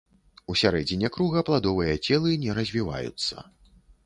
[0.53, 3.49] У сярэдзіне круга пладовыя целы не развіваюцца.